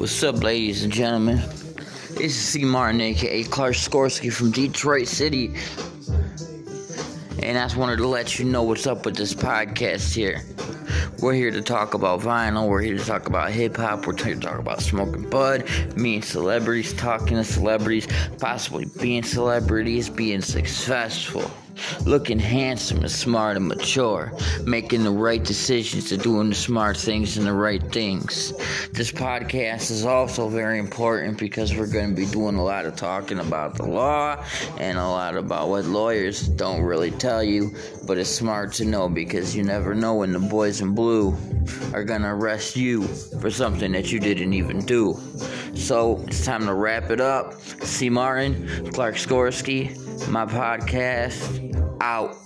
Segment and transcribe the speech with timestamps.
[0.00, 1.42] What's up, ladies and gentlemen?
[2.12, 2.64] This is C.
[2.64, 5.54] Martin, aka Clark Skorsky from Detroit City.
[7.42, 10.42] And I just wanted to let you know what's up with this podcast here.
[11.20, 14.36] We're here to talk about vinyl, we're here to talk about hip hop, we're here
[14.36, 18.08] to talk about smoking bud, meeting celebrities, talking to celebrities,
[18.38, 21.50] possibly being celebrities, being successful
[22.04, 24.32] looking handsome and smart and mature,
[24.64, 28.52] making the right decisions and doing the smart things and the right things.
[28.92, 32.96] This podcast is also very important because we're going to be doing a lot of
[32.96, 34.44] talking about the law
[34.78, 37.74] and a lot about what lawyers don't really tell you,
[38.06, 41.36] but it's smart to know because you never know when the boys in blue
[41.92, 43.02] are going to arrest you
[43.40, 45.18] for something that you didn't even do.
[45.74, 47.60] So it's time to wrap it up.
[47.60, 48.10] C.
[48.10, 49.96] Martin, Clark Skorsky,
[50.28, 52.36] my podcast out.